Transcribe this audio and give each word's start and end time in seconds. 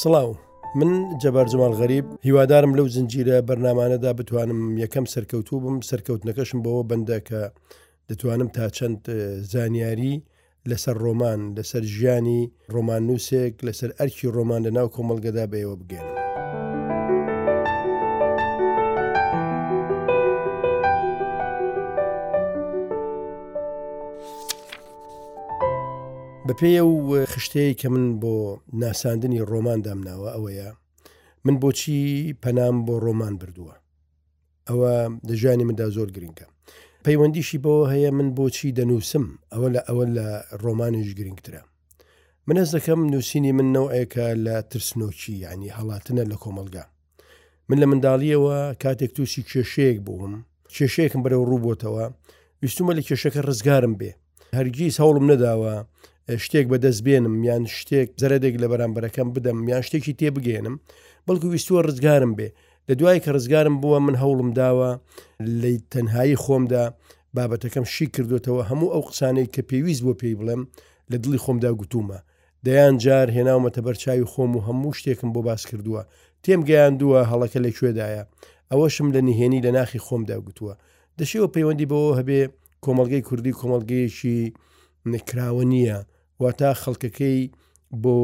سڵاو 0.00 0.28
من 0.80 0.90
جەبار 1.22 1.46
جمال 1.54 1.72
غەریب 1.80 2.04
هیوادارم 2.26 2.72
لەو 2.78 2.86
زنجیرە 2.96 3.38
بەرنمانەدا 3.48 4.10
بتوانم 4.20 4.60
یەکەم 4.84 5.06
سەرکەوتوو 5.14 5.62
بم 5.64 5.76
سەرکەوتنەکەشم 5.90 6.58
بەوە 6.66 6.82
بەندە 6.90 7.18
کە 7.28 7.40
دەتوانم 8.08 8.48
تا 8.56 8.64
چەند 8.76 9.00
زانیاری 9.52 10.14
لەسەر 10.70 10.96
ڕۆمان 11.04 11.40
لەسەر 11.58 11.82
ژیانی 11.96 12.42
ڕۆمان 12.74 13.02
نووسێک 13.10 13.54
لەسەر 13.66 13.90
ئەرکی 13.98 14.26
ڕۆمان 14.36 14.60
لە 14.66 14.70
ناو 14.78 14.86
کۆمەلگەدا 14.96 15.44
بەیەوە 15.52 15.76
بگەێن 15.80 16.09
بە 26.52 26.54
پێی 26.62 26.80
و 27.08 27.10
خشتەیە 27.32 27.72
کە 27.80 27.86
من 27.94 28.06
بۆ 28.22 28.34
ناساندنی 28.82 29.40
ڕۆمان 29.50 29.80
دامناوە 29.86 30.28
ئەوەیە 30.34 30.68
من 31.44 31.54
بۆچی 31.62 32.00
پەنام 32.44 32.76
بۆ 32.86 32.94
ڕۆمان 33.04 33.34
بردووە 33.40 33.74
ئەوە 34.68 34.92
دەژانی 35.28 35.64
مندا 35.68 35.86
زۆر 35.96 36.08
گرنگە 36.16 36.46
پەیوەندیشی 37.06 37.62
بەوە 37.64 37.84
هەیە 37.92 38.10
من 38.18 38.28
بۆچی 38.38 38.74
دەنووسم 38.78 39.26
ئەوە 39.52 39.68
لە 39.74 39.80
ئەوە 39.88 40.04
لە 40.16 40.26
ڕۆمانش 40.62 41.08
گرنگترە 41.18 41.62
منە 42.48 42.62
دەکەم 42.74 43.00
نووسینی 43.12 43.52
من 43.58 43.68
نەوەیەکە 43.74 44.26
لە 44.44 44.56
ترسنۆکی 44.70 45.34
ینی 45.44 45.72
هەڵاتنە 45.76 46.22
لە 46.32 46.36
کۆمەلگا 46.42 46.84
من 47.68 47.76
لە 47.82 47.86
منداڵیەوە 47.90 48.58
کاتێک 48.82 49.10
تووسی 49.16 49.42
کێشەیەک 49.50 49.98
بووم 50.06 50.34
کێشەیەکم 50.76 51.20
بەرەو 51.24 51.48
ڕووبتەوە 51.50 52.04
ویستومە 52.62 52.92
لە 52.98 53.02
کێشەکە 53.08 53.40
ڕزگارم 53.48 53.94
بێ 54.00 54.10
هەرگیز 54.58 54.94
هەوڵم 55.00 55.26
نەداوە 55.32 55.74
شتێک 56.44 56.66
بەدەستبێنم 56.72 57.34
یان 57.50 57.62
شتێک 57.78 58.08
زەرەدێک 58.20 58.54
لە 58.62 58.66
بەرامبەرەکەم 58.70 59.28
بدەم 59.36 59.58
یان 59.72 59.82
شتێکی 59.86 60.12
تێبگەێنم 60.20 60.76
بەڵکو 61.26 61.46
ویستوە 61.52 61.80
ڕزگارم 61.88 62.32
بێ 62.38 62.48
لە 62.88 62.94
دوای 63.00 63.18
کە 63.24 63.30
ڕزگارم 63.36 63.76
بووە 63.82 63.98
من 64.06 64.14
هەوڵم 64.22 64.50
داوە 64.58 64.90
لی 65.62 65.74
تەنهایی 65.92 66.40
خۆمدا 66.44 66.84
بابەتەکەم 67.36 67.86
شی 67.94 68.06
کردوتەوە 68.14 68.62
هەموو 68.70 68.92
ئەو 68.94 69.02
قسانەی 69.08 69.50
کە 69.54 69.60
پێویست 69.70 70.02
بۆ 70.06 70.12
پێی 70.20 70.36
بڵێم 70.40 70.62
لە 71.10 71.16
دڵی 71.22 71.42
خۆمدا 71.44 71.70
گوتومە 71.80 72.18
دەیان 72.66 72.94
جار 73.04 73.28
هێناومەتە 73.36 73.80
بەرچاوی 73.86 74.30
خۆم 74.32 74.50
و 74.56 74.64
هەموو 74.66 74.96
شتێکم 74.98 75.30
بۆ 75.34 75.40
باس 75.48 75.62
کردووە 75.70 76.02
تێم 76.44 76.60
گەیاندووە 76.68 77.20
هەڵەکە 77.30 77.58
لەکوێدایە 77.66 78.22
ئەوەشم 78.70 79.08
لە 79.14 79.20
نهێنی 79.28 79.60
لە 79.66 79.70
ناخی 79.76 80.02
خۆمدا 80.06 80.36
گوتووە 80.46 80.74
دەشێەوە 81.18 81.48
پەیوەندی 81.54 81.88
بەوە 81.90 82.12
هەبێ 82.20 82.40
کۆمەلگەی 82.84 83.22
کوردی 83.28 83.56
کۆمەلگەیەکی 83.60 84.40
نکراوە 85.14 85.64
نییە 85.72 85.98
وا 86.40 86.50
تا 86.60 86.70
خەڵکەکەی 86.82 87.40
بۆ 88.02 88.14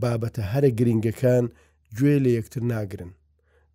بابەتە 0.00 0.42
هەرە 0.52 0.70
گرنگەکان 0.78 1.44
گوێ 1.96 2.16
لە 2.24 2.30
یەکتر 2.38 2.62
ناگرن 2.72 3.12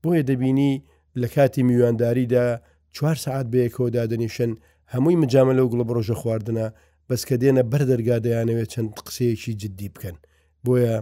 بۆیە 0.01 0.23
دەبینی 0.29 0.73
لە 1.21 1.27
کاتی 1.35 1.63
میوانداریدا 1.69 2.47
چوار 2.95 3.15
سعات 3.25 3.47
بەیەکەوە 3.53 3.89
دادنیشن 3.97 4.51
هەمووی 4.93 5.19
مجامە 5.23 5.53
لەو 5.57 5.67
گوڵ 5.71 5.81
بڕۆژە 5.89 6.15
خواردنە 6.21 6.67
بەس 7.09 7.21
کە 7.27 7.35
دێنە 7.41 7.63
بەر 7.71 7.81
دەرگادەیانەوێت 7.91 8.69
چەند 8.73 8.89
قسەیەکی 9.05 9.53
جددی 9.61 9.89
بکەن 9.95 10.15
بۆیە 10.65 10.95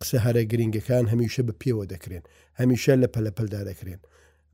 قسە 0.00 0.18
هەرە 0.24 0.42
گرنگەکان 0.50 1.04
هەمیشە 1.12 1.42
بە 1.48 1.54
پێوە 1.62 1.84
دەکرێن 1.92 2.24
هەمیشە 2.60 2.94
لە 3.02 3.08
پەلەپەلدا 3.14 3.60
دەکرێن 3.70 4.00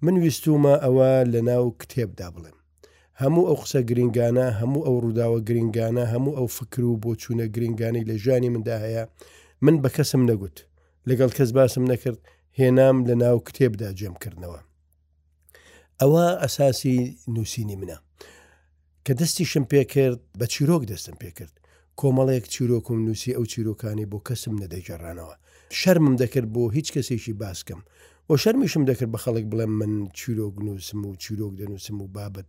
من 0.04 0.14
ویستومە 0.22 0.74
ئەوە 0.84 1.10
لە 1.32 1.40
ناو 1.48 1.64
کتێبدا 1.80 2.28
بڵێم 2.34 2.58
هەموو 3.24 3.44
ئەو 3.48 3.56
قسە 3.62 3.80
گرنگانە 3.90 4.46
هەموو 4.60 4.84
ئەو 4.86 4.96
ڕووداوە 5.04 5.38
گرنگانە 5.48 6.04
هەموو 6.12 6.36
ئەو 6.38 6.46
فکر 6.58 6.80
و 6.84 7.00
بۆ 7.02 7.10
چوونە 7.22 7.46
گرنگانی 7.54 8.04
لە 8.10 8.14
ژانی 8.24 8.50
مندا 8.54 8.76
هەیە 8.84 9.04
من 9.64 9.76
بە 9.82 9.88
کەسم 9.96 10.22
نەگوت 10.30 10.56
لەگەڵ 11.08 11.30
کەس 11.38 11.50
باسم 11.56 11.84
نەکرد 11.92 12.20
هێنام 12.58 12.96
لە 13.08 13.14
ناو 13.22 13.36
کتێبدا 13.48 13.90
جێمکردنەوە 13.98 14.60
ئەوە 16.00 16.24
ئەساسی 16.42 16.96
نووسینی 17.34 17.76
منە 17.80 17.98
کە 19.06 19.12
دەستیشم 19.20 19.64
پێ 19.72 19.82
کرد 19.94 20.20
بە 20.38 20.46
چیرۆک 20.52 20.82
دەستم 20.90 21.16
پێ 21.22 21.30
کرد 21.38 21.54
کۆمەڵەیەک 22.00 22.44
چیرۆکم 22.52 22.98
نووسی 23.06 23.34
ئەو 23.36 23.44
چیرۆکانی 23.52 24.06
بۆ 24.12 24.18
کەسم 24.28 24.54
نەدەیجارڕانەوە 24.62 25.34
شەرمم 25.80 26.14
دەکرد 26.22 26.48
بۆ 26.54 26.62
هیچ 26.76 26.88
کەسێکی 26.94 27.34
باسکەم 27.42 27.80
بۆ 28.28 28.34
شەرمیشم 28.42 28.82
دەکرد 28.90 29.10
بە 29.14 29.18
خەڵک 29.24 29.46
بڵێم 29.52 29.72
من 29.80 29.92
چیرۆک 30.18 30.54
نووسم 30.66 31.00
و 31.06 31.12
چیرۆک 31.22 31.52
دەنووسم 31.60 31.96
و 32.02 32.08
بابەت 32.16 32.48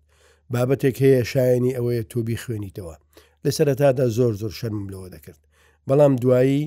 بابەتێک 0.54 0.98
هەیە 1.06 1.24
شایانی 1.32 1.76
ئەوەیە 1.78 2.04
تۆبی 2.12 2.42
خوێنیتەوە 2.44 2.96
لە 3.44 3.50
سەرەتادا 3.58 4.06
زۆر 4.18 4.34
زۆر 4.42 4.54
شەرم 4.60 4.84
لەوە 4.94 5.08
دەکرد 5.16 5.42
بەڵام 5.88 6.14
دوایی 6.24 6.62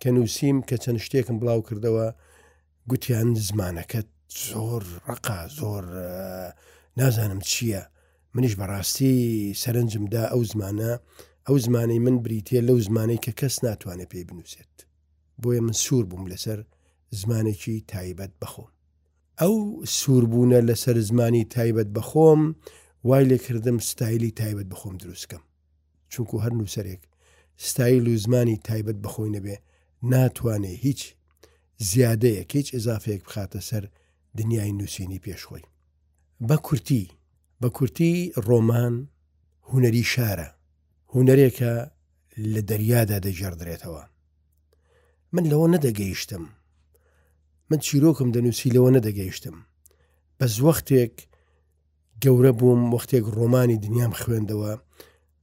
کە 0.00 0.08
نووسیم 0.14 0.56
کە 0.68 0.76
چەند 0.82 1.00
شتێکم 1.06 1.36
بڵاو 1.40 1.60
کردەوە 1.68 2.06
گوتیان 2.90 3.28
زمانەکەت 3.48 4.08
زۆر 4.48 4.84
ڕقا 5.08 5.40
زۆر 5.58 5.84
نازانم 6.98 7.40
چییە 7.50 7.82
منیش 8.34 8.54
بەڕاستی 8.60 9.16
سەرنجمدا 9.62 10.24
ئەو 10.32 10.42
زمانە 10.52 10.92
ئەو 11.46 11.56
زمانەی 11.66 12.00
من 12.06 12.16
بریتە 12.24 12.56
لەو 12.68 12.78
زمانەی 12.88 13.22
کە 13.24 13.32
کەس 13.40 13.54
ناتوانێت 13.64 14.10
پێی 14.12 14.24
بنووسێت 14.28 14.74
بۆیە 15.42 15.60
من 15.66 15.72
سوور 15.82 16.04
بووم 16.10 16.24
لەسەر 16.32 16.58
زمانێکی 17.20 17.76
تایبەت 17.92 18.32
بخۆم 18.42 18.70
ئەو 19.40 19.54
سووربوونە 19.98 20.58
لەسەر 20.70 20.96
زمانی 21.10 21.44
تایبەت 21.54 21.88
بخۆم 21.96 22.40
وای 23.08 23.24
لێکردم 23.30 23.78
ستایلی 23.90 24.32
تایبەت 24.40 24.66
بخۆم 24.72 24.96
دروستکەم 25.02 25.42
چونکو 26.12 26.34
هەر 26.44 26.52
نووسەرێک 26.58 27.00
ستایل 27.68 28.04
و 28.08 28.16
زمانی 28.24 28.60
تایبەت 28.68 28.96
بخۆی 29.04 29.32
نەبێ 29.36 29.56
ناتوانێ 30.12 30.74
هیچ 30.86 31.00
زیادەیەک 31.90 32.48
هیچ 32.58 32.68
ئزافەیەک 32.76 33.22
بخاتە 33.28 33.60
سەر 33.70 33.84
دنیای 34.38 34.72
نووسینی 34.80 35.20
پێشخۆی 35.26 35.64
بە 36.48 36.56
کورتی 36.66 37.04
بە 37.62 37.68
کورتی 37.76 38.12
ڕۆمان 38.48 38.94
هوەری 39.68 40.04
شارە 40.14 40.48
هوەرێکە 41.12 41.72
لە 42.52 42.60
دەریادا 42.70 43.18
دەژێردرێتەوە 43.24 44.02
من 45.34 45.44
لەوە 45.50 45.66
نەدەگەیشتم 45.74 46.44
من 47.70 47.78
چیرۆکم 47.86 48.28
دەنووسی 48.34 48.70
لەوە 48.74 48.90
نەدەگەیشتم 48.96 49.56
بە 50.40 50.46
زوەختێک 50.56 51.16
گەورە 52.24 52.52
بووم 52.60 52.82
وەختێک 52.94 53.24
ڕۆمانی 53.36 53.80
دنیام 53.84 54.12
خوێندەوە 54.20 54.72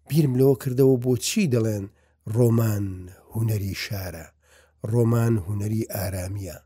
بیرم 0.09 0.33
لەوە 0.39 0.55
کردەوە 0.63 0.95
بۆچی 1.05 1.51
دەڵێن 1.53 1.83
ڕۆمان 2.35 2.85
هوەری 3.33 3.75
شارە 3.85 4.25
ڕۆمان 4.91 5.33
هوەری 5.45 5.89
ئارامیە 5.93 6.57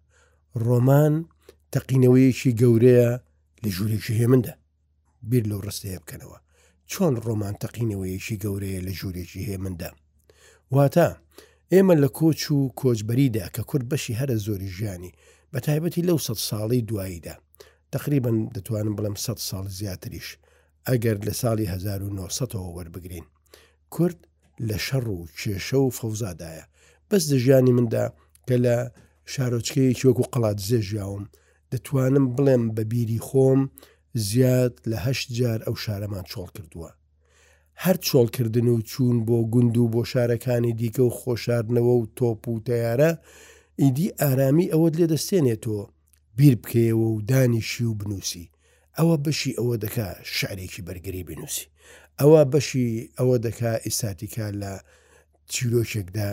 ڕۆمان 0.66 1.14
تەقینەوەیەکی 1.74 2.52
گەورەیە 2.62 3.10
لە 3.64 3.70
ژوورێکی 3.76 4.18
هێمندا 4.20 4.54
بیر 5.30 5.44
لەو 5.52 5.60
ڕستەیە 5.68 6.00
بکەنەوە 6.04 6.38
چۆن 6.92 7.14
ڕۆمان 7.26 7.56
تەقینەوەیەکی 7.64 8.40
گەورەیە 8.44 8.80
لە 8.88 8.92
ژوورێکی 9.00 9.46
هێمندا 9.50 9.90
واتە 10.74 11.10
ئێمە 11.74 11.96
لە 12.04 12.10
کۆچ 12.18 12.42
و 12.56 12.60
کۆچبەریدا 12.80 13.46
کە 13.56 13.62
کورد 13.70 13.86
بەشی 13.92 14.18
هەرە 14.20 14.36
زۆری 14.46 14.72
ژیانی 14.78 15.12
بە 15.52 15.60
تایبەتی 15.66 16.06
لەو 16.10 16.18
سەد 16.26 16.40
ساڵی 16.50 16.82
دواییدا 16.90 17.36
تقریبان 17.94 18.38
دەتوانم 18.56 18.94
بڵم 19.00 19.16
100 19.20 19.48
ساڵ 19.50 19.66
زیاتریش 19.80 20.28
ئەگەر 20.90 21.18
لە 21.28 21.34
ساڵی 21.42 21.66
1970 21.74 22.56
وەربگرین 22.78 23.26
کورد 23.94 24.18
لە 24.68 24.78
شەڕ 24.88 25.06
و 25.10 25.26
کێشە 25.40 25.80
و 25.88 25.92
فەوزادایە 26.00 26.66
بەس 27.10 27.24
دە 27.32 27.38
ژیانی 27.44 27.72
مندا 27.78 28.06
کە 28.48 28.56
لە 28.66 28.78
شارۆچکەیەکی 29.34 30.08
وەکو 30.08 30.24
قڵات 30.34 30.58
زێژیاوم 30.70 31.24
دەتوانم 31.72 32.26
بڵێم 32.36 32.64
بە 32.76 32.84
بیری 32.92 33.20
خۆم 33.28 33.62
زیاد 34.30 34.74
لە 34.92 34.98
هەشت 35.06 35.28
جار 35.40 35.60
ئەو 35.68 35.76
شارەمان 35.84 36.26
چۆڵ 36.32 36.50
کردووە 36.56 36.92
هەر 37.84 37.98
چۆڵکردن 38.08 38.68
و 38.70 38.82
چوون 38.90 39.18
بۆ 39.28 39.38
گوند 39.54 39.76
و 39.78 39.88
بۆ 39.94 40.02
شارەکانی 40.12 40.74
دیکە 40.82 41.00
و 41.06 41.10
خۆشاردنەوە 41.20 41.94
و 42.02 42.08
تۆپ 42.18 42.42
و 42.48 42.64
تەیارە 42.68 43.12
ئیدی 43.82 44.08
ئارامی 44.22 44.72
ئەوەت 44.74 44.94
لێ 45.00 45.08
دەستێنێتەوە 45.14 45.84
بیر 46.40 46.56
بکەیەوە 46.64 47.06
و 47.12 47.22
دانیشی 47.22 47.84
و 47.88 47.94
بنووسی 48.00 48.52
ئەوە 48.98 49.16
بەشی 49.26 49.56
ئەوە 49.60 49.76
دەکا 49.84 50.08
شعرێکی 50.38 50.82
بەرگری 50.88 51.24
بنووسی 51.30 51.66
ئەوە 52.22 52.42
بەشی 52.54 52.90
ئەوە 53.18 53.36
دەکا 53.46 53.74
ئیساتیکا 53.86 54.48
لە 54.62 54.74
چیرۆکێکدا 55.54 56.30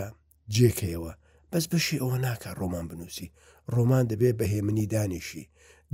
جێکەیەوە 0.55 1.13
بەس 1.53 1.65
بەشی 1.73 2.01
ئەوە 2.03 2.17
ناکە 2.27 2.51
ڕۆمان 2.61 2.87
بنووسی 2.91 3.33
ڕۆمان 3.75 4.05
دەبێت 4.11 4.35
بەهێمنی 4.41 4.87
دانیشی 4.95 5.45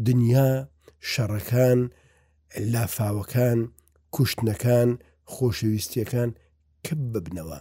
دنیا 0.07 0.51
شەڕەکان 1.11 1.81
لافاوەکان 2.73 3.59
کوشتنەکان 4.17 4.89
خۆشەویستیەکان 5.33 6.31
کە 6.85 6.95
ببنەوە 7.13 7.59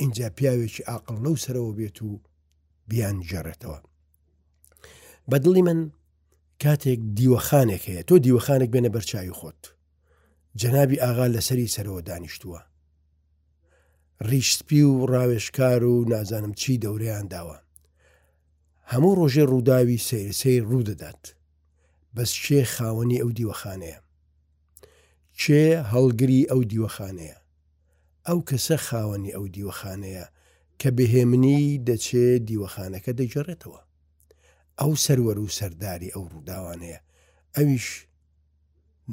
اینجا 0.00 0.26
پیاوێکی 0.38 0.86
ئاقل 0.88 1.16
لەو 1.24 1.36
سەرەوە 1.44 1.72
بێت 1.78 1.98
و 2.08 2.10
بیان 2.88 3.16
جێڕێتەوە 3.30 3.80
بەدڵی 5.28 5.62
من 5.68 5.80
کاتێک 6.62 7.00
دیوەخانێک 7.16 7.82
هەیە 7.88 8.02
تۆ 8.08 8.14
دیوەخانێک 8.24 8.70
بێنە 8.74 8.88
بەرچوی 8.94 9.36
خۆت 9.38 9.62
جەنابی 10.60 11.00
ئاغا 11.04 11.26
لەسەری 11.34 11.72
سەرەوە 11.74 12.00
دانیشتووە 12.08 12.60
ریشتپی 14.28 14.82
و 14.86 15.06
ڕاوێشکار 15.12 15.82
و 15.92 16.04
نازانم 16.12 16.52
چی 16.60 16.78
دەورەیان 16.84 17.26
داوە 17.32 17.56
هەموو 18.92 19.14
ڕۆژێ 19.20 19.44
ڕووداوی 19.50 19.98
سیرسی 20.06 20.60
ڕوودەدات 20.68 21.22
بەس 22.14 22.30
چێ 22.44 22.60
خاوەنی 22.74 23.20
ئەو 23.22 23.30
دیوەخانەیە 23.38 23.98
چێ 25.40 25.62
هەڵگری 25.92 26.48
ئەو 26.50 26.60
دیوەخانەیە 26.70 27.36
ئەو 28.28 28.38
کەسە 28.48 28.76
خاوەنی 28.86 29.34
ئەو 29.36 29.46
دیوەخانەیە 29.54 30.24
کە 30.80 30.88
بەهێمنی 30.96 31.78
دەچێت 31.88 32.40
دیوەخانەکە 32.48 33.12
دەجێڕێتەوە 33.20 33.80
ئەو 34.80 34.92
سەروەەر 35.04 35.38
و 35.44 35.48
سەرداری 35.58 36.14
ئەو 36.14 36.24
ڕووداوانەیە 36.32 36.98
ئەویش 37.56 37.88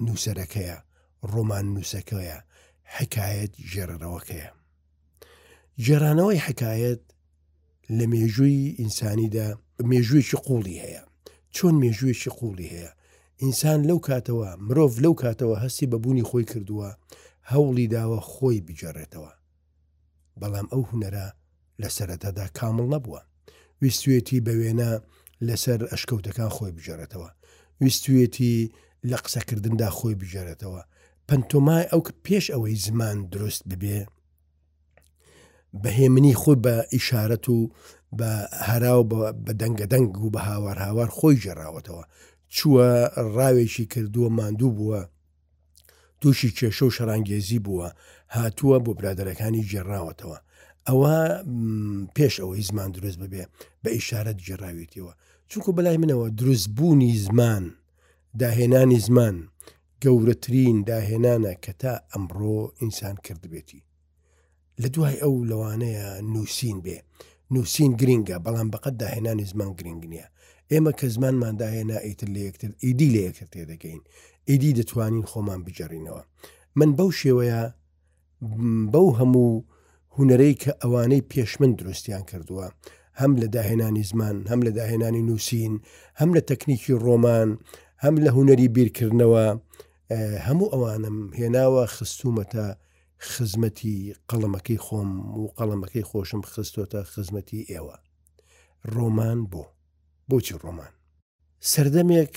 نووسەرەکەیە 0.05 0.77
ڕۆمان 1.31 1.65
نووسەکەیە 1.75 2.37
حکایەت 2.95 3.53
ژێرەرەوەکەیە 3.71 4.49
جێرانەوەی 5.85 6.39
حکایەت 6.47 7.01
لە 7.97 8.05
مێژووی 8.13 8.73
ئینسانیدا 8.79 9.47
مێژوویکی 9.91 10.37
قوڵی 10.47 10.81
هەیە 10.83 11.03
چۆن 11.55 11.73
مێژوویکی 11.83 12.31
قوڵی 12.39 12.71
هەیە 12.73 12.91
ئینسان 13.41 13.79
لەو 13.89 13.99
کاتەوە 14.07 14.49
مرۆڤ 14.67 14.93
لەو 15.03 15.13
کاتەوە 15.21 15.55
هەستی 15.63 15.89
بەبوونی 15.91 16.27
خۆی 16.29 16.45
کردووە 16.51 16.89
هەوڵی 17.51 17.87
داوە 17.93 18.19
خۆی 18.31 18.61
بجێڕێتەوە 18.67 19.31
بەڵام 20.41 20.67
ئەو 20.73 20.81
هوەرە 20.89 21.27
لە 21.81 21.89
سەرەتەدا 21.95 22.45
کامل 22.57 22.87
نەبووە 22.95 23.21
ویستوێتی 23.81 24.39
بە 24.45 24.53
وێنە 24.61 24.91
لەسەر 25.47 25.79
ئەشکەوتەکان 25.91 26.49
خۆی 26.55 26.75
بژێرێتەوە 26.77 27.29
ویستویەتی 27.81 28.57
لە 29.09 29.17
قسەکردندا 29.25 29.89
خۆی 29.97 30.15
بژێرێتەوە 30.21 30.81
پەنتۆمای 31.27 31.89
ئەو 31.91 32.01
پێش 32.25 32.45
ئەوەی 32.53 32.75
زمان 32.85 33.17
دروست 33.33 33.61
ببێ 33.71 33.99
بەهێمنی 35.81 36.35
خۆی 36.41 36.57
بە 36.65 36.75
ئیشارەت 36.93 37.45
و 37.55 37.59
بە 38.19 38.31
هەراو 38.67 39.01
بە 39.45 39.53
دەنگەدەنگ 39.61 40.11
و 40.23 40.33
بە 40.35 40.41
هاوار 40.49 40.77
هاوار 40.85 41.09
خۆی 41.17 41.41
ژێراوەتەوە 41.43 42.03
چووە 42.55 42.89
ڕاوێکی 43.35 43.85
کردووە 43.93 44.29
ماندوو 44.37 44.73
بووە 44.77 45.01
تووشی 46.21 46.49
کێشە 46.57 46.83
و 46.85 46.95
شەرانگێزی 46.97 47.59
بووە 47.65 47.89
هاتووە 48.37 48.77
بۆ 48.85 48.91
برادەرەکانی 48.99 49.63
جێراوەتەوە 49.69 50.37
ئەوە 50.87 51.15
پێش 52.17 52.35
ئەوەی 52.41 52.63
زمان 52.69 52.89
دروست 52.97 53.17
ببێ 53.23 53.43
بە 53.83 53.89
ئیشارەت 53.97 54.37
جێراویتیەوە 54.45 55.13
چونکو 55.49 55.69
بەلای 55.77 55.97
منەوە 56.03 56.27
دروستبوونی 56.39 57.11
زمان 57.27 57.63
داهێنانی 58.41 58.99
زمان 59.07 59.35
گەورەترین 60.03 60.77
داهێنانە 60.91 61.53
کە 61.63 61.73
تا 61.81 61.93
ئەمڕۆ 62.11 62.59
ئینسان 62.81 63.15
کردبێتی 63.25 63.81
لە 64.81 64.87
دوای 64.95 65.15
ئەو 65.23 65.35
لەوانەیە 65.51 66.07
نووسین 66.33 66.77
بێ 66.85 66.97
نووسین 67.53 67.91
گرینگە 68.01 68.37
بەڵام 68.45 68.67
بەقەت 68.73 68.95
داهێنانی 69.01 69.45
زمان 69.51 69.69
گرنگ 69.79 70.03
نییە 70.11 70.27
ئێمە 70.71 70.91
کە 70.99 71.05
زمانمانداهێنا 71.15 71.97
ئیتر 72.07 72.27
لە 72.35 72.41
یەکتر 72.47 72.71
ئیدی 72.83 73.09
لە 73.15 73.21
یەکتر 73.27 73.47
تێ 73.53 73.63
دەگەین 73.71 74.01
ئیدی 74.49 74.75
دەتوانین 74.79 75.25
خۆمان 75.31 75.61
بجەڕینەوە 75.65 76.23
من 76.79 76.89
بەو 76.97 77.09
شێوەیە 77.21 77.61
بەو 78.93 79.07
هەموو 79.19 79.51
هوەرەی 80.17 80.53
کە 80.61 80.71
ئەوانەی 80.81 81.27
پێشمن 81.31 81.71
دروستیان 81.79 82.23
کردووە 82.31 82.67
هەم 83.19 83.31
لە 83.41 83.47
داهێنانی 83.55 84.03
زمان 84.09 84.35
هەم 84.51 84.59
لە 84.67 84.71
داهێنانی 84.79 85.25
نووسین 85.29 85.73
هەم 86.19 86.29
لە 86.37 86.41
تەکنیکی 86.49 86.93
ڕۆمان 87.05 87.49
هەم 88.03 88.15
لە 88.25 88.29
هوەری 88.35 88.67
بیرکردنەوە 88.75 89.45
هەموو 90.47 90.71
ئەوانم 90.73 91.17
هێناوە 91.39 91.83
خستومەتە 91.95 92.65
خزمەتی 93.31 93.97
قەڵەمەکەی 94.29 94.79
خۆم 94.85 95.09
و 95.39 95.43
قەڵەمەکەی 95.57 96.05
خۆشم 96.09 96.41
خستۆتە 96.51 96.99
خزمەتی 97.11 97.67
ئێوە 97.71 97.97
ڕۆمان 98.93 99.39
بۆ 99.51 99.63
بۆچی 100.29 100.55
ڕۆمان 100.63 100.91
سەردەمێک 101.71 102.35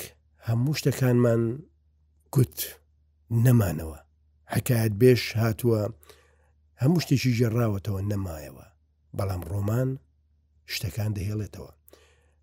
هەموو 0.48 0.78
شتەکانمان 0.78 1.42
گوت 2.34 2.58
نەمانەوە 3.44 3.98
حکایەت 4.54 4.92
بێش 5.00 5.22
هاتووە 5.42 5.82
هەموو 6.82 7.02
شتێکی 7.04 7.32
ژێڕاوەتەوە 7.38 8.00
نەمایەوە 8.10 8.66
بەڵام 9.16 9.42
ڕۆمان 9.50 9.90
شتەکان 10.74 11.10
دەهێڵێتەوە 11.18 11.72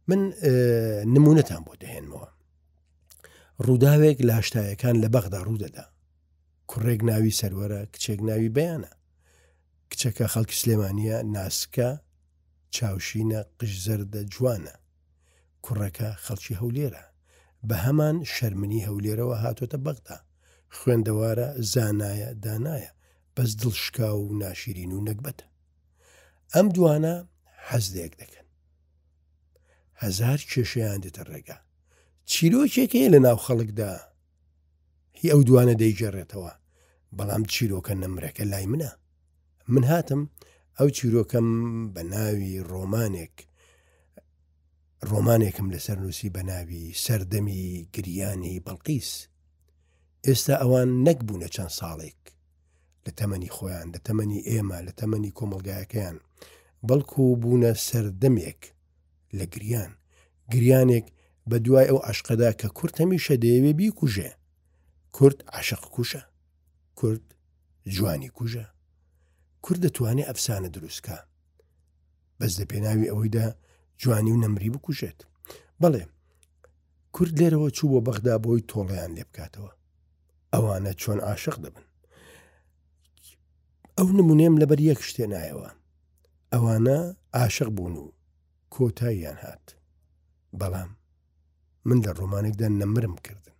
من 0.10 0.22
نمونونەتان 1.14 1.62
بۆ 1.68 1.74
دەهێنمەوە 1.84 2.30
ڕووداوێک 3.66 4.18
لە 4.28 4.34
هشتایەکان 4.40 4.96
لە 5.04 5.08
بەغدا 5.16 5.40
ڕوودەدا 5.48 5.86
کوڕێک 6.70 7.02
ناوی 7.10 7.38
سەروەرە 7.40 7.82
کچێک 7.94 8.20
ناوی 8.30 8.50
بەیانە 8.58 8.92
کچەکە 9.92 10.26
خەڵکی 10.34 10.60
سلێمانە 10.62 11.18
ناسکە 11.36 11.90
چاوشینە 12.76 13.40
قشزەردە 13.60 14.22
جوانە 14.34 14.76
کوڕەکە 15.66 16.10
خەڵکی 16.26 16.60
هەولێرە 16.62 17.06
بە 17.68 17.76
هەمان 17.86 18.16
شەرمنی 18.34 18.86
هەولێرەوە 18.88 19.36
هاتۆتە 19.44 19.78
بەغدا 19.86 20.18
خوێندەوارە 20.78 21.48
زانایە 21.74 22.30
دانایە 22.44 22.92
بەس 23.38 23.52
دڵشکا 23.64 24.10
و 24.20 24.34
ناشیرین 24.42 24.92
و 24.98 25.06
نەکبەتە 25.08 25.46
ئەم 26.54 26.68
دوانە 26.76 27.14
حەزدێک 27.68 28.14
دەکەن 28.22 28.48
هزار 30.04 30.40
کێشەیان 30.52 31.02
دێتە 31.06 31.24
ڕێگا 31.32 31.58
چیرۆکێکی 32.32 33.10
لە 33.14 33.20
ناو 33.26 33.38
خەڵکدا 33.46 33.92
هی 35.20 35.28
ئەو 35.34 35.42
دوانە 35.48 35.74
دەیجێڕێتەوە 35.82 36.52
بەڵام 37.18 37.44
چیرۆکە 37.54 37.94
نەمرەکە 38.04 38.44
لای 38.52 38.66
منە 38.72 38.92
من 39.74 39.84
هاتم 39.92 40.22
ئەو 40.80 40.88
چیرۆکەم 40.98 41.48
بە 41.94 42.02
ناوی 42.14 42.56
ڕۆمانێک 42.72 43.36
ڕۆمانێکم 45.12 45.68
لەسەر 45.74 45.98
نووسی 46.04 46.30
بە 46.36 46.42
ناوی 46.52 46.84
سەردەمی 47.04 47.66
گریانی 47.94 48.64
بەڵقیس 48.66 49.12
ئێستا 50.28 50.56
ئەوان 50.62 50.90
نەک 51.08 51.20
بوونە 51.28 51.48
چەند 51.56 51.74
ساڵێک 51.80 52.22
لە 53.08 53.12
تەمەنی 53.20 53.52
خۆیان 53.56 53.88
لە 53.96 54.00
تەمەنی 54.08 54.42
ئێمە 54.50 54.80
لە 54.88 54.92
تەمەنی 55.00 55.32
کۆمەلگایەکەیان 55.38 56.18
بەڵکو 56.88 57.22
بوونە 57.42 57.72
سەردەمێک 57.88 58.62
لە 59.38 59.46
گریان 59.54 59.92
گریانێک 60.52 61.06
بە 61.50 61.58
دوای 61.66 61.86
ئەو 61.90 62.00
عشقەدا 62.12 62.50
کە 62.60 62.68
کورت 62.78 62.96
هەمیشە 63.02 63.34
دەیەوێ 63.44 63.72
بیکوژێ 63.80 64.30
کورت 65.16 65.40
عاشق 65.56 65.84
کوشە 65.96 66.22
کورد 67.00 67.24
جوانی 67.96 68.30
کوژە 68.38 68.66
کورد 69.66 69.80
دەتوانێت 69.86 70.28
ئەفسانە 70.30 70.70
دروستکە 70.76 71.18
بەس 72.40 72.52
دە 72.60 72.66
پێناوی 72.72 73.10
ئەوەیدا 73.12 73.46
جوانی 74.02 74.32
و 74.34 74.42
نەمری 74.44 74.70
بکوژێت 74.74 75.20
بەڵێ 75.82 76.04
کورد 77.16 77.34
لێرەوە 77.40 77.70
چوو 77.78 77.92
بۆ 77.94 78.00
بەغدا 78.08 78.36
بۆی 78.44 78.62
تۆڵیان 78.72 79.12
لێ 79.18 79.24
بکاتەوە 79.30 79.72
ئەوانە 80.54 80.92
چۆن 81.02 81.20
عاشق 81.30 81.58
دەبن 81.66 81.86
ئەو 84.00 84.08
نمونێم 84.20 84.56
لەبەر 84.62 84.80
یەک 84.92 85.00
شتێنایەوە 85.10 85.70
ئەوانە 86.54 87.00
عاشق 87.40 87.70
بوون 87.78 87.96
و 88.04 88.06
کۆتاییان 88.74 89.38
هات 89.46 89.66
بەڵام 90.60 90.92
من 91.88 91.98
لە 92.06 92.12
ڕۆمانێکدا 92.20 92.68
نەمرم 92.82 93.16
کردن 93.26 93.56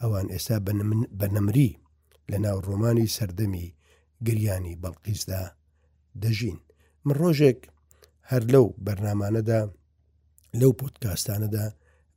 ئەوان 0.00 0.26
ئێستا 0.34 0.56
بە 1.18 1.26
نەمری 1.36 1.70
لە 2.30 2.36
ناو 2.44 2.58
ڕۆمانی 2.68 3.12
سەردەمی 3.16 3.66
گریانی 4.26 4.74
بەڵقیسدا 4.82 5.42
دەژین 6.22 6.58
من 7.06 7.14
ڕۆژێک 7.20 7.58
هەر 8.30 8.42
لەو 8.52 8.66
بەرنمانەدا 8.86 9.60
لەو 10.60 10.72
پۆتکاستانەدا 10.80 11.64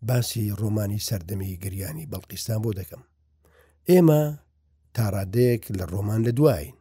باسی 0.07 0.43
ڕۆمانی 0.61 1.03
سەردەمی 1.07 1.51
گریانی 1.63 2.09
بەڵقیستان 2.11 2.59
بۆ 2.63 2.71
دەکەم 2.79 3.03
ئێمە 3.89 4.21
تاڕادەیەک 4.95 5.63
لە 5.77 5.85
ڕۆمان 5.93 6.21
لە 6.27 6.31
دوایین 6.39 6.77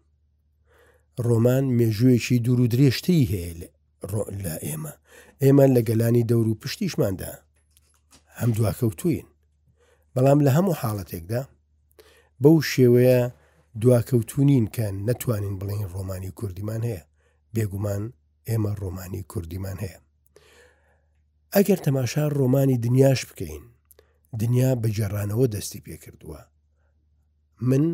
ڕۆمان 1.27 1.65
مێژوویەکی 1.79 2.39
دوور 2.45 2.59
و 2.61 2.67
درێژتی 2.73 3.29
هەیە 3.33 3.53
لە 4.45 4.55
ئێمە 4.67 4.93
ئێمان 5.43 5.71
لە 5.77 5.81
گەلانی 5.89 6.29
دەور 6.31 6.47
و 6.49 6.59
پشتیشماندا 6.63 7.33
هەم 8.39 8.51
دواکەوتوین 8.57 9.27
بەڵام 10.15 10.39
لە 10.47 10.51
هەموو 10.57 10.79
حاڵەتێکدا 10.81 11.43
بەو 12.43 12.57
شێوەیە 12.73 13.21
دواکەوتونین 13.83 14.67
کە 14.77 14.87
نەتوانین 15.09 15.55
بڵین 15.61 15.83
ڕۆمانی 15.95 16.33
کوردیمان 16.39 16.83
هەیە 16.89 17.03
بێگومان 17.55 18.03
ئێمە 18.49 18.73
ڕۆمانی 18.83 19.23
کوردیمان 19.33 19.79
هەیە 19.85 19.99
ئەگەر 21.55 21.79
تەماشا 21.87 22.25
ڕۆمانی 22.39 22.81
دنیاش 22.85 23.21
بکەین 23.29 23.65
دنیا 24.41 24.71
بە 24.83 24.89
جێڕانەوە 24.97 25.47
دەستی 25.55 25.81
پێ 25.85 25.97
کردووە 26.05 26.43
من 27.69 27.85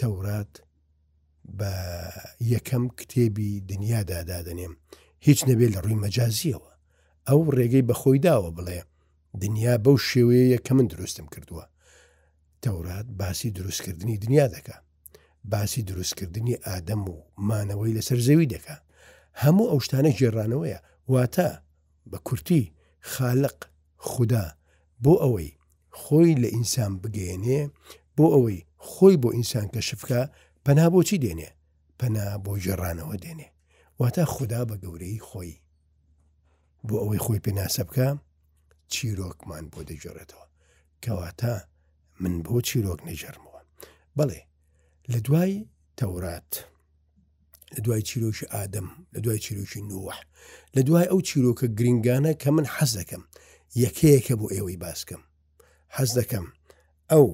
تەورات 0.00 0.52
بە 1.58 1.72
یەکەم 2.54 2.84
کتێبی 2.98 3.50
دنیادا 3.70 4.20
دادنێم 4.30 4.74
هیچ 5.26 5.38
نەبێت 5.48 5.70
لە 5.76 5.80
ڕووی 5.84 6.00
مەجازیەوە 6.04 6.70
ئەو 7.28 7.40
ڕێگەی 7.56 7.86
بەخۆی 7.88 8.22
داوە 8.26 8.50
بڵێ 8.56 8.80
دنیا 9.42 9.74
بەو 9.84 9.96
شێوەیە 10.10 10.58
کە 10.66 10.72
من 10.78 10.86
دروستم 10.92 11.26
کردووە 11.34 11.64
تەورات 12.62 13.06
باسی 13.20 13.50
دروستکردنی 13.56 14.16
دنیا 14.24 14.46
دەکا 14.54 14.76
باسی 15.52 15.82
دروستکردنی 15.88 16.60
ئادەم 16.66 17.02
و 17.12 17.16
مانەوەی 17.48 17.96
لەسەر 17.96 18.18
زەوی 18.28 18.50
دەکا 18.54 18.76
هەموو 19.42 19.70
ئەو 19.70 19.80
شتانە 19.86 20.10
ژێڕانەوەیە 20.18 20.78
واتە 21.12 21.48
بە 22.10 22.18
کورتی 22.26 22.62
خالق 23.12 23.56
خوددا 24.08 24.46
بۆ 25.04 25.12
ئەوەی 25.22 25.50
خۆی 26.00 26.32
لە 26.42 26.48
ئینسان 26.54 26.92
بگەێنێ 27.02 27.60
بۆ 28.16 28.24
ئەوەی 28.34 28.58
خۆی 28.90 29.16
بۆ 29.22 29.28
ئینسان 29.36 29.66
کەشفکە 29.74 30.22
پەنا 30.66 30.86
بۆچی 30.94 31.18
دێنێ 31.24 31.50
پەنا 32.00 32.26
بۆ 32.44 32.52
ژێڕانەوە 32.64 33.16
دێنێ 33.24 33.48
واتە 34.00 34.24
خوددا 34.32 34.62
بە 34.68 34.76
گەورەی 34.82 35.22
خۆی 35.28 35.52
بۆ 36.88 36.96
ئەوەی 37.02 37.22
خۆی 37.24 37.42
پێناسە 37.44 37.82
بکە 37.88 38.08
چیرۆکمان 38.92 39.64
بۆ 39.72 39.80
دەجێڕێتەوە 39.88 40.46
کەواتە 41.02 41.54
من 42.20 42.34
بۆ 42.46 42.56
چیرۆک 42.68 43.00
نەژەرمەوە 43.08 43.60
بەڵێ 44.18 44.40
لە 45.12 45.18
دوای 45.26 45.52
تەورات 45.98 46.52
لە 47.74 47.78
دوای 47.84 48.02
چیرۆکی 48.08 48.46
ئادەم 48.54 48.88
لە 49.14 49.18
دوای 49.24 49.38
چیرۆکی 49.44 49.82
نووە 49.90 50.16
لە 50.76 50.80
دوای 50.86 51.06
ئەو 51.10 51.20
چیرۆکە 51.28 51.66
گرنگانە 51.78 52.32
کە 52.42 52.48
من 52.56 52.66
حەز 52.74 52.90
دەکەم 52.98 53.22
یەکەیەکە 53.84 54.34
بۆ 54.40 54.46
ئێوەی 54.56 54.78
باسکەم 54.84 55.22
حەز 55.96 56.10
دەکەم 56.18 56.46
ئەو 57.10 57.26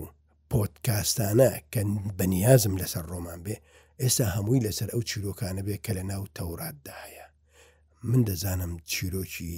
پۆتکاستانە 0.55 1.51
کە 1.73 1.81
بەنیازم 2.19 2.75
لەسەر 2.83 3.05
ڕۆمان 3.13 3.41
بێ 3.47 3.57
ئێستا 4.03 4.27
هەمووی 4.37 4.65
لەسەر 4.67 4.89
ئەو 4.93 5.01
چیرۆکانە 5.09 5.63
بێ 5.67 5.77
کە 5.85 5.93
لە 5.99 6.03
ناو 6.11 6.23
تەوراتداهەیە 6.37 7.27
من 8.11 8.21
دەزانم 8.29 8.73
چیرۆکی 8.93 9.55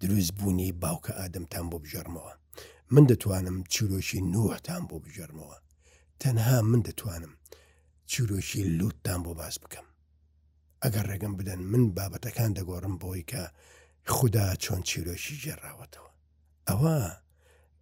دروست 0.00 0.32
بوونی 0.38 0.72
باوکە 0.82 1.12
ئادەمتان 1.20 1.66
بۆ 1.70 1.76
بژەرمەوە 1.84 2.32
من 2.94 3.04
دەتوانم 3.10 3.56
چیرۆکی 3.72 4.20
نوەتان 4.32 4.82
بۆ 4.88 4.96
بژەرمەوە 5.04 5.58
تەنها 6.22 6.56
من 6.70 6.80
دەتوانم 6.88 7.32
چیرۆکی 8.10 8.62
لوتتان 8.78 9.20
بۆ 9.24 9.30
باز 9.40 9.54
بکەم 9.62 9.86
ئەگەر 10.84 11.04
ڕێگەم 11.10 11.34
بدەن 11.38 11.60
من 11.72 11.82
بابەتەکان 11.96 12.50
دەگۆڕم 12.58 12.94
بۆی 13.02 13.24
کە 13.30 13.40
خوددا 14.14 14.46
چۆن 14.62 14.80
چیرۆکی 14.88 15.34
ژێراوەتەوە 15.42 16.10
ئەوە 16.68 16.96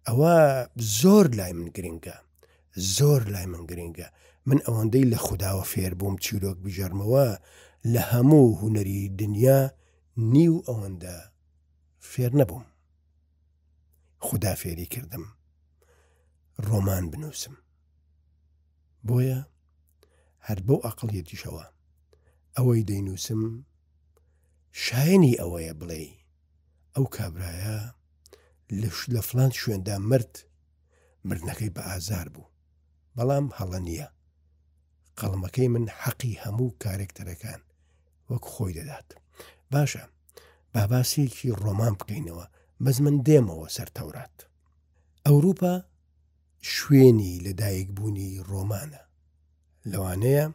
ئەوە 0.07 0.33
زۆر 0.99 1.25
لای 1.37 1.53
من 1.59 1.69
گرنگە 1.77 2.17
زۆر 2.75 3.21
لای 3.27 3.45
من 3.45 3.65
گرنگە 3.69 4.07
من 4.45 4.59
ئەوەندەی 4.65 5.09
لە 5.11 5.17
خودداوە 5.25 5.63
فێر 5.71 5.93
بووم 5.99 6.15
چیرۆک 6.23 6.57
بژەرمەوە 6.65 7.27
لە 7.93 8.01
هەموو 8.11 8.57
هوەری 8.61 9.01
دنیا 9.21 9.61
نیو 10.33 10.55
ئەوەندە 10.67 11.15
فێر 12.11 12.31
نەبووم 12.39 12.65
خدا 14.27 14.53
فێری 14.61 14.87
کردم 14.95 15.23
ڕۆمان 16.67 17.05
بنووسم 17.11 17.55
بۆیە 19.07 19.39
هەر 20.47 20.59
بۆ 20.67 20.75
ئەقلەتیشەوە 20.85 21.65
ئەوەی 22.57 22.81
دەینووسم 22.89 23.41
شایەنی 24.83 25.39
ئەوەیە 25.41 25.73
بڵێ 25.79 26.01
ئەو 26.95 27.05
کابرایە 27.15 27.79
لە 29.13 29.21
فلان 29.27 29.51
شوێندا 29.61 29.95
مرد 30.09 30.33
مردنەکەی 31.29 31.73
بە 31.75 31.81
ئازار 31.89 32.27
بوو 32.33 32.51
بەڵام 33.17 33.45
هەڵە 33.57 33.79
نییە 33.87 34.07
قەڵمەکەی 35.19 35.67
من 35.75 35.85
حەقی 36.01 36.39
هەموو 36.43 36.69
کارێکتەرەکان 36.83 37.61
وەک 38.29 38.43
خۆی 38.51 38.73
دەدات 38.77 39.07
باشە 39.73 40.03
باباسێکی 40.73 41.55
ڕۆمان 41.63 41.93
بکەینەوە 41.99 42.45
بەز 42.83 42.97
من 43.05 43.15
دێمەوە 43.27 43.67
سەرتەورات 43.75 44.35
ئەوروپا 45.25 45.73
شوێنی 46.75 47.33
لەدایک 47.45 47.87
بوونی 47.95 48.29
ڕۆمانە 48.51 49.01
لەوانەیە 49.91 50.45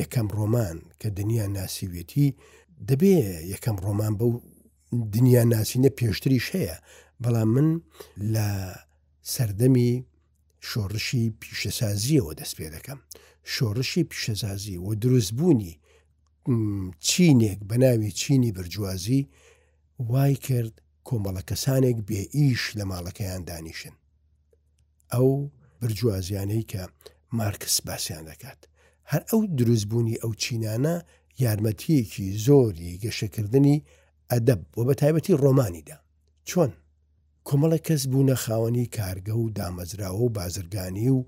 یەکەم 0.00 0.26
ڕۆمان 0.38 0.76
کە 1.00 1.08
دنیا 1.18 1.46
ناسیوێتی 1.58 2.28
دەبێ 2.88 3.16
یەکەم 3.52 3.76
ڕۆمان 3.84 4.12
بەو 4.20 4.30
دنیا 5.14 5.42
ناسینە 5.52 5.90
پێشتریش 5.98 6.46
هەیە 6.56 6.76
بەڵام 7.22 7.50
من 7.56 7.68
لە 8.34 8.46
سەردەمی 9.32 9.92
شۆڕشی 10.66 11.22
پیشەسازیەوە 11.40 12.32
دەست 12.40 12.54
پێ 12.58 12.66
دەکەم 12.76 12.98
شۆڕشی 13.54 14.02
پیشەسازی 14.10 14.76
و 14.86 14.90
دروستبوونی 15.02 15.74
چینێک 17.08 17.58
بە 17.68 17.76
ناوی 17.82 18.10
چینی 18.20 18.52
برجوازی 18.56 19.20
وای 20.10 20.34
کرد 20.46 20.74
کۆمەڵە 21.08 21.42
کەسانێک 21.50 21.98
بێ 22.08 22.20
ئیش 22.36 22.62
لە 22.78 22.84
ماڵەکەیان 22.90 23.42
دانیشن 23.48 23.94
ئەو 25.12 25.30
برجوازیانەی 25.80 26.64
کە 26.72 26.82
مارکس 27.38 27.76
باسییان 27.86 28.24
دەکات 28.30 28.60
هەر 29.10 29.22
ئەو 29.30 29.40
دروستبوونی 29.58 30.20
ئەو 30.22 30.32
چینانە 30.42 30.96
یارمەتیەکی 31.44 32.26
زۆری 32.46 32.98
گەشەکردنی 33.04 33.76
ئەدەب 34.30 34.60
بۆ 34.72 34.80
بە 34.88 34.94
تایبەتی 35.00 35.38
ڕۆمانیدا 35.42 35.98
چۆن؟ 36.48 36.72
کۆمەڵە 37.48 37.78
کەس 37.86 38.02
بوونە 38.12 38.34
خاوەنی 38.44 38.88
کارگە 38.96 39.30
و 39.38 39.50
دامەزراوە 39.58 40.20
و 40.24 40.30
بازرگانی 40.38 41.08
و 41.16 41.20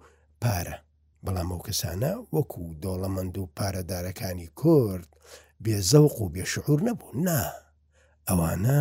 پارە 0.45 0.77
بەڵام 1.25 1.49
ئەو 1.53 1.63
کەسانە 1.67 2.13
وەکو 2.35 2.75
دۆڵەمەند 2.83 3.35
و 3.39 3.51
پارەدارەکانی 3.59 4.47
کورد 4.61 5.09
بێزەوق 5.65 6.15
و 6.23 6.31
بێشعور 6.35 6.79
نەبوون 6.89 7.17
نا 7.29 7.43
ئەوانە 8.29 8.81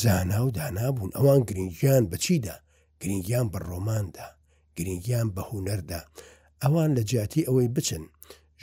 زانا 0.00 0.40
و 0.46 0.50
دانابوون 0.58 1.10
ئەوان 1.16 1.40
گرنگیان 1.48 2.04
بچیدا 2.12 2.56
گرنگیان 3.00 3.46
بە 3.52 3.58
ڕۆماندا 3.68 4.28
گرنگیان 4.76 5.28
بە 5.36 5.40
هوەردا 5.50 6.00
ئەوان 6.62 6.90
لە 6.96 7.00
جیاتی 7.08 7.46
ئەوەی 7.48 7.68
بچن 7.76 8.02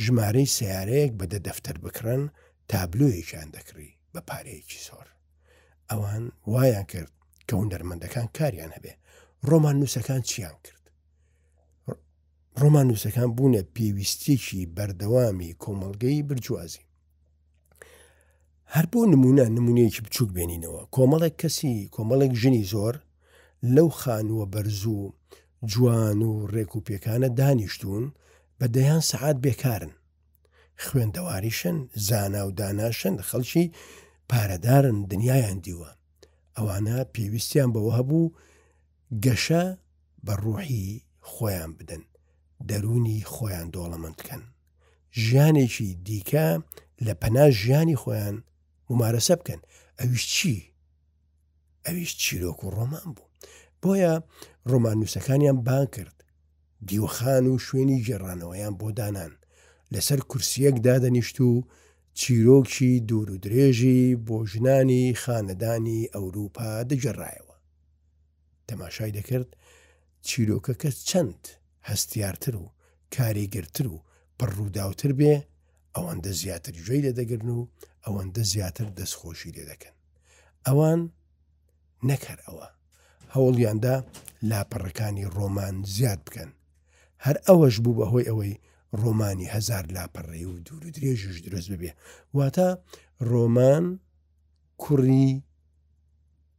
ژمارەی 0.01 0.49
سیارەیەک 0.57 1.11
بەدە 1.19 1.39
دەفتەر 1.47 1.77
بکڕن 1.83 2.23
تابلوۆیەکیان 2.69 3.49
دەکڕی 3.55 3.91
بە 4.13 4.21
پارەیەکی 4.29 4.83
سۆر 4.87 5.07
ئەوان 5.91 6.23
وایان 6.53 6.83
کرد 6.91 7.11
کە 7.47 7.53
هوەرمەندەکان 7.59 8.27
کاریان 8.37 8.71
هەبێ 8.77 8.93
ڕۆمان 9.49 9.75
نووسەکان 9.81 10.21
چیان 10.29 10.55
کرد 10.65 10.83
ڕۆمان 12.61 12.85
نووسەکان 12.89 13.29
بوونە 13.37 13.61
پێویستێکی 13.75 14.61
بەردەوامی 14.75 15.51
کۆمەڵگەی 15.63 16.25
برجوازی 16.29 16.85
هەر 18.75 18.85
بۆ 18.91 18.99
نمونە 19.13 19.45
نمونەیەکی 19.57 20.01
بچووک 20.05 20.29
بێنینەوە 20.35 20.81
کۆمەڵێک 20.95 21.35
کەسی 21.41 21.75
کۆمەڵێک 21.95 22.33
ژنی 22.41 22.63
زۆر 22.73 22.95
لەو 23.75 23.89
خانووە 24.01 24.45
بەرزوو 24.53 25.13
جوان 25.71 26.19
و 26.29 26.33
ڕێکوپیەکانە 26.53 27.29
دانیشتون 27.39 28.05
بە 28.59 28.65
دەیان 28.75 29.01
سەعات 29.11 29.37
بێکارن 29.45 29.93
خوێندەواریشن 30.83 31.77
زانا 32.07 32.41
و 32.47 32.51
داناشن 32.59 33.15
خەڵکی 33.29 33.65
پارەدارن 34.29 34.97
دنیایان 35.11 35.57
دیوە 35.65 35.89
ئەوانە 36.57 36.97
پێویستیان 37.13 37.69
بەوە 37.75 37.91
هەبوو 37.99 38.33
گەشە 39.25 39.65
بە 40.25 40.33
ڕوحی 40.43 40.85
خۆیان 41.31 41.71
بدەن 41.79 42.03
دەرونی 42.69 43.19
خۆیان 43.33 43.67
دۆڵەمەندکەن 43.75 44.43
ژیانێکی 45.23 45.89
دیکە 46.07 46.47
لە 47.05 47.13
پەنا 47.21 47.45
ژیانی 47.59 47.99
خۆیان 48.01 48.35
ممارەسە 48.89 49.33
بکەن 49.39 49.61
ئەویش 49.99 50.23
چی 50.33 50.55
ئەویش 51.85 52.11
چیرۆک 52.21 52.59
و 52.63 52.73
ڕۆمان 52.75 53.07
بوو 53.15 53.29
بۆیە 53.81 54.13
ڕۆمان 54.69 54.97
نووسەکانیان 55.01 55.57
بان 55.67 55.85
کرد 55.95 56.17
دیوەخان 56.87 57.45
و 57.53 57.59
شوێنی 57.65 57.99
جێڕانەوەیان 58.05 58.73
بۆ 58.79 58.87
دانان 58.97 59.33
لەسەر 59.93 60.19
کورسیەک 60.31 60.75
دادەنیشت 60.87 61.37
و 61.41 61.51
چیرۆکی 62.15 62.99
دوور 62.99 63.31
و 63.31 63.37
درێژی 63.45 64.15
بۆ 64.27 64.37
ژنانی 64.51 65.03
خانەدانی 65.21 66.09
ئەوروپا 66.15 66.69
دەجێڕایەوە 66.89 67.55
تەماشای 68.67 69.11
دەکرد 69.17 69.49
چیرۆکە 70.27 70.73
کە 70.81 70.89
چەند 71.09 71.41
هەستیارتر 71.89 72.55
و 72.55 72.73
کاریگرتر 73.15 73.87
و 73.87 74.03
پڕووداوتر 74.39 75.11
بێ 75.19 75.33
ئەوەندە 75.95 76.31
زیاتر 76.41 76.71
جوێی 76.85 77.03
لە 77.07 77.11
دەگرن 77.19 77.49
و 77.57 77.67
ئەوەندە 78.05 78.43
زیاتر 78.53 78.87
دەستخۆشی 78.99 79.51
لێ 79.55 79.65
دەکەن 79.71 79.95
ئەوان 80.67 81.01
نەکەر 82.09 82.39
ئەوە 82.47 82.67
هەوڵیاندا 83.35 83.95
لاپەڕەکانی 84.49 85.29
ڕۆمان 85.35 85.75
زیاد 85.95 86.19
بکەن 86.27 86.49
هەر 87.25 87.37
ئەوەش 87.47 87.75
بوو 87.83 87.97
بەهۆی 87.99 88.27
ئەوەی 88.29 88.53
ڕۆمانی 89.03 89.45
هزار 89.55 89.83
لاپەڕێ 89.95 90.43
و 90.49 90.53
دوور 90.65 90.83
و 90.87 90.93
درێژش 90.95 91.37
درست 91.47 91.67
ببێ 91.73 91.91
واتە 92.37 92.69
ڕۆمان 93.31 93.85
کوڕی 94.83 95.29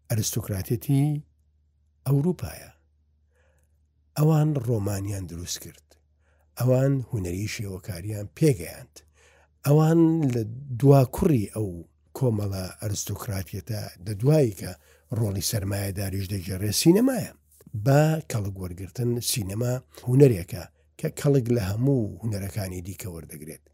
ئەرستۆکراتێتی 0.09 1.05
ئەوروپایە 2.07 2.71
ئەوان 4.19 4.49
ڕۆمانیان 4.67 5.25
دروست 5.33 5.59
کرد 5.65 5.87
ئەوان 6.59 6.93
هوەری 7.09 7.53
شێوەکاریان 7.55 8.27
پێگەیاند 8.39 8.95
ئەوان 9.67 10.01
لە 10.35 10.43
دوا 10.81 11.01
کوڕی 11.17 11.45
ئەو 11.55 11.69
کۆمەڵە 12.17 12.67
ئەرستۆکراتیەتە 12.81 13.81
دەدوایی 14.07 14.55
کە 14.61 14.71
ڕۆڵی 15.19 15.49
سرمایهداریش 15.51 16.25
دەجێڕێ 16.33 16.71
سینەمایە 16.83 17.33
با 17.85 18.03
کەڵک 18.33 18.55
وەرگتن 18.63 19.11
سینەما 19.31 19.75
هوەرێکە 20.09 20.65
کە 21.01 21.09
کەڵک 21.21 21.47
لە 21.57 21.63
هەموو 21.71 22.03
هوەرەکانی 22.23 22.81
دیکە 22.89 23.09
وەردەگرێت 23.15 23.65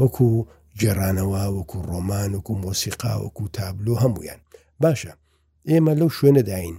وەکو 0.00 0.28
جێرانەوە 0.80 1.42
وەکو 1.56 1.78
ڕۆمان 1.90 2.30
وکو 2.38 2.52
مۆسیقا 2.64 3.12
وەکو 3.24 3.44
تابلو 3.56 3.94
هەمویان 4.02 4.40
باشە 4.82 5.12
ئێمە 5.70 5.92
لەو 6.00 6.08
شوێنەداین 6.16 6.76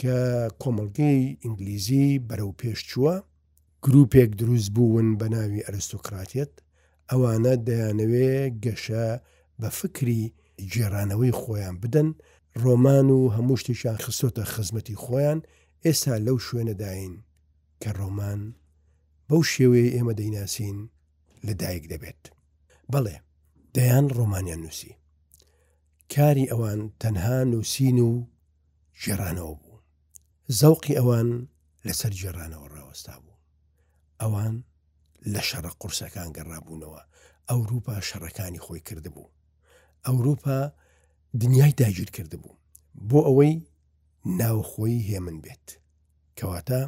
کە 0.00 0.16
کۆمەلگەی 0.62 1.20
ئینگلیزی 1.42 2.06
بەرەو 2.28 2.52
پێش 2.60 2.78
چووە 2.90 3.16
گرروپێک 3.84 4.30
دروست 4.40 4.68
بوون 4.74 5.08
بە 5.18 5.26
ناوی 5.34 5.64
ئەرستۆکراتێت 5.66 6.52
ئەوانە 7.10 7.54
دەیانەوێ 7.68 8.32
گەشە 8.64 9.06
بە 9.60 9.68
فکری 9.78 10.22
جێرانەوەی 10.72 11.32
خۆیان 11.40 11.76
بدەن 11.82 12.08
ڕۆمان 12.62 13.06
و 13.16 13.20
هەموو 13.36 13.60
شتێکیان 13.62 13.98
خستۆتە 14.04 14.42
خزمەتی 14.52 14.98
خۆیان 15.02 15.38
ئێستا 15.84 16.14
لەو 16.26 16.36
شوێنەداین 16.46 17.14
کە 17.82 17.90
ڕۆمان 17.98 18.40
بەو 19.30 19.42
شێوەیە 19.52 19.90
ئێمە 19.96 20.14
دەیناسین 20.20 20.78
لەدایک 21.46 21.84
دەبێت 21.92 22.22
بەڵێ 22.92 23.16
دەیان 23.74 24.06
ڕۆمانیان 24.16 24.60
نووسی 24.64 24.92
کاری 26.14 26.50
ئەوان 26.52 26.80
تەنها 27.02 27.38
نووسین 27.52 27.98
و 28.08 28.10
ژێرانەوە 29.02 29.52
بوو 29.60 29.82
زەوقی 30.60 30.96
ئەوان 30.98 31.28
لەسەر 31.86 32.12
ژێرانەوە 32.20 32.68
ڕاوەستا 32.74 33.14
بوو 33.24 33.38
ئەوان 34.22 34.54
لە 35.32 35.40
شەڕە 35.48 35.70
قورسەکان 35.80 36.28
گەڕابوونەوە 36.36 37.00
ئەوروپا 37.50 37.96
شەڕەکانی 38.08 38.62
خۆی 38.64 38.80
کردبوو 38.88 39.32
ئەوروپا 40.06 40.58
دنیای 41.40 41.72
داگیر 41.80 42.10
کردبوو 42.16 42.58
بۆ 43.08 43.18
ئەوەی 43.28 43.54
ناوخۆی 44.40 45.04
هێمن 45.08 45.36
بێت 45.44 45.66
کەواتە 46.38 46.80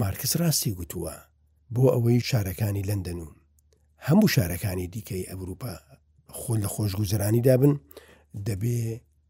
مارکس 0.00 0.32
ڕاستی 0.42 0.74
گوتووە 0.78 1.14
بۆ 1.76 1.82
ئەوەی 1.94 2.20
شارەکانی 2.30 2.86
لەندەن 2.90 3.18
و 3.24 3.28
هەموو 4.08 4.32
شارەکانی 4.34 4.88
دیکەی 4.94 5.28
ئەوروپا 5.30 5.72
خۆ 6.38 6.54
لە 6.62 6.68
خۆشگوزرانی 6.74 7.42
دابن 7.48 7.72
دەبێ 8.48 8.78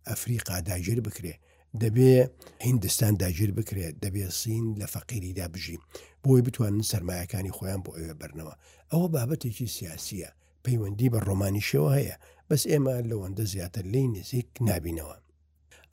ئەفریقا 0.08 0.56
داگیر 0.70 0.98
بکرێ 1.06 1.34
دەبێ 1.82 2.10
هندستان 2.66 3.14
داگیر 3.22 3.50
بکرێت 3.58 3.94
دەبێ 4.04 4.24
سین 4.40 4.64
لە 4.80 4.86
فەقیریدا 4.94 5.46
بژی 5.54 5.78
بۆی 6.22 6.42
بتوانن 6.46 6.82
سرمایەکانی 6.90 7.54
خۆیان 7.56 7.80
بۆ 7.84 7.90
ئێوە 7.98 8.14
بەرنەوە 8.20 8.54
ئەوە 8.92 9.06
بابەتێکی 9.14 9.68
سیاسیە 9.76 10.30
پەیوەندی 10.64 11.12
بە 11.12 11.18
ڕۆمانیشەوە 11.26 11.90
هەیە 11.98 12.16
بەس 12.48 12.62
ئێمە 12.72 12.94
لەوەندە 13.10 13.44
زیاتر 13.52 13.84
لی 13.94 14.04
نزیک 14.16 14.48
نابینەوە 14.68 15.16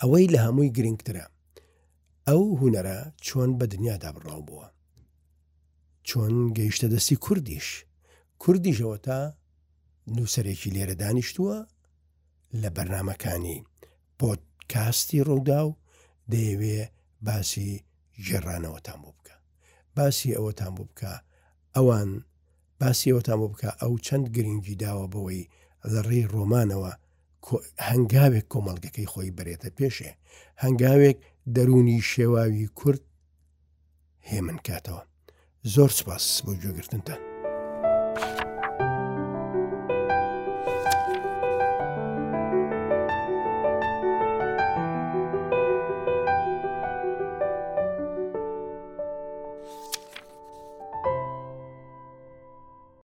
ئەوەی 0.01 0.31
لە 0.33 0.39
هەمووی 0.45 0.73
گرنگترە 0.77 1.25
ئەو 2.27 2.41
هوەرە 2.59 2.97
چۆن 3.25 3.49
بە 3.59 3.65
دنیادا 3.73 4.09
بڕاو 4.15 4.43
بووە 4.49 4.67
چۆن 6.09 6.35
گەیشتە 6.57 6.87
دەستی 6.93 7.15
کوردیش 7.25 7.67
کوردیشەوە 8.43 8.97
تا 9.07 9.19
نووسەرێکی 10.15 10.69
لێرە 10.75 10.95
دانیشتووە 11.01 11.57
لە 12.61 12.69
بەرنمەکانی 12.75 13.59
بۆت 14.19 14.41
کاستی 14.71 15.21
ڕوودا 15.27 15.61
و 15.67 15.77
دەیەوێ 16.31 16.79
باسی 17.25 17.71
ژێڕانەوەتان 18.25 18.99
بۆ 19.03 19.11
بکە 19.17 19.35
باسی 19.97 20.35
ئەوەتان 20.37 20.71
بۆ 20.77 20.83
بکە 20.89 21.13
ئەوان 21.75 22.09
باسی 22.79 23.11
ئەوەتان 23.11 23.37
بۆ 23.41 23.47
بکە 23.53 23.69
ئەو 23.81 23.93
چەند 24.05 24.25
گرنگی 24.35 24.75
داوە 24.83 25.05
بەوەی 25.13 25.41
لە 25.93 26.01
ڕێ 26.09 26.21
ڕۆمانەوە 26.33 26.91
هەنگاوێک 27.87 28.45
کۆمەڵگەکەی 28.53 29.09
خۆی 29.11 29.29
برێتە 29.37 29.69
پێشێ 29.77 30.11
هەنگاوێک 30.63 31.17
دەرونی 31.55 31.99
شێواوی 32.11 32.65
کورد 32.79 33.03
هێمن 34.29 34.59
کاتەوە 34.67 35.03
زۆر 35.73 35.89
سپاس 35.99 36.25
بۆ 36.45 36.51
گوێگرتنتان. 36.61 37.26